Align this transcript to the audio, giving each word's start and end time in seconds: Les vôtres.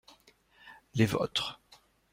Les 0.95 1.05
vôtres. 1.05 1.61